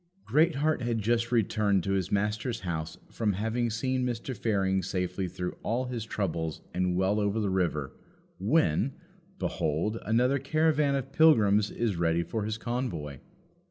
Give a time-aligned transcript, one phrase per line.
[0.25, 4.35] Greatheart had just returned to his Master's house from having seen Mr.
[4.35, 7.93] Fearing safely through all his troubles and well over the river,
[8.39, 8.93] when,
[9.37, 13.19] behold, another caravan of pilgrims is ready for his convoy.